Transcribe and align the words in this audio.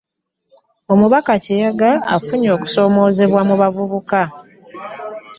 Omubaka 0.93 1.31
Kiyaga 1.43 1.91
afunye 2.15 2.49
okusoomoozebwa 2.55 3.41
mu 3.47 3.55
bavubuka 3.61 4.19